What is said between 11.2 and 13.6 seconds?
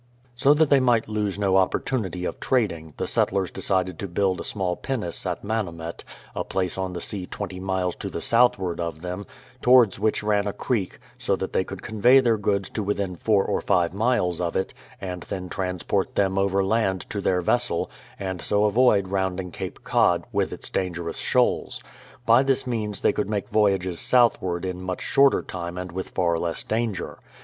that they could convey their goods to within four